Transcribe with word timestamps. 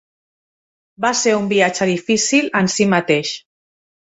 Va 1.05 1.11
ser 1.19 1.33
un 1.41 1.45
viatge 1.51 1.89
difícil 1.91 2.51
en 2.63 2.73
si 2.77 2.89
mateix. 2.95 3.35